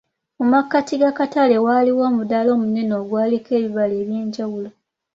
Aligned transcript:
Mu 0.37 0.45
makkati 0.51 0.93
g'akatale 1.01 1.55
waaliwo 1.65 2.01
omudaala 2.11 2.49
omunene 2.55 2.93
ogwaliko 3.01 3.49
ebibala 3.59 3.93
eby'enjawulo. 4.01 4.69